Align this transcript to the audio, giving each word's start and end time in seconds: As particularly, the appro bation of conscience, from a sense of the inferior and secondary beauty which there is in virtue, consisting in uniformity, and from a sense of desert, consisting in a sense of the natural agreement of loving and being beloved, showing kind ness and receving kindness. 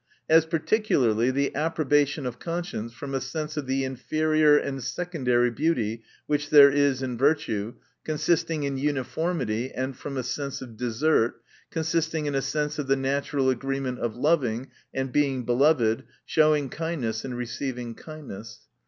As 0.27 0.47
particularly, 0.47 1.29
the 1.29 1.51
appro 1.53 1.87
bation 1.87 2.25
of 2.25 2.39
conscience, 2.39 2.91
from 2.91 3.13
a 3.13 3.21
sense 3.21 3.55
of 3.55 3.67
the 3.67 3.83
inferior 3.83 4.57
and 4.57 4.83
secondary 4.83 5.51
beauty 5.51 6.01
which 6.25 6.49
there 6.49 6.71
is 6.71 7.03
in 7.03 7.19
virtue, 7.19 7.75
consisting 8.03 8.63
in 8.63 8.79
uniformity, 8.79 9.71
and 9.71 9.95
from 9.95 10.17
a 10.17 10.23
sense 10.23 10.59
of 10.59 10.75
desert, 10.75 11.39
consisting 11.69 12.25
in 12.25 12.33
a 12.33 12.41
sense 12.41 12.79
of 12.79 12.87
the 12.87 12.95
natural 12.95 13.51
agreement 13.51 13.99
of 13.99 14.15
loving 14.15 14.71
and 14.91 15.11
being 15.11 15.45
beloved, 15.45 16.03
showing 16.25 16.69
kind 16.69 17.01
ness 17.03 17.23
and 17.23 17.37
receving 17.37 17.93
kindness. 17.93 18.61